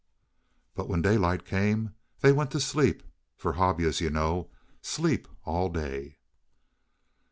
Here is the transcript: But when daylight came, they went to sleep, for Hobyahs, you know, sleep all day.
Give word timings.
But 0.73 0.89
when 0.89 1.03
daylight 1.03 1.45
came, 1.45 1.93
they 2.21 2.31
went 2.31 2.49
to 2.53 2.59
sleep, 2.59 3.03
for 3.37 3.53
Hobyahs, 3.53 4.01
you 4.01 4.09
know, 4.09 4.49
sleep 4.81 5.27
all 5.45 5.69
day. 5.69 6.17